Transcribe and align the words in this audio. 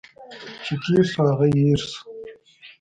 چي 0.63 0.73
تیر 0.83 1.03
شو، 1.11 1.21
هغه 1.29 1.45
هٻر 1.53 1.79
شو. 1.91 2.03